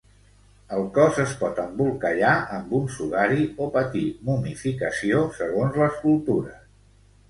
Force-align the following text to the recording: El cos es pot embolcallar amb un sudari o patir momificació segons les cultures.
El 0.77 0.87
cos 0.95 1.19
es 1.23 1.35
pot 1.41 1.61
embolcallar 1.65 2.33
amb 2.57 2.75
un 2.79 2.89
sudari 2.97 3.47
o 3.67 3.71
patir 3.79 4.05
momificació 4.33 5.25
segons 5.41 5.83
les 5.87 6.05
cultures. 6.05 6.63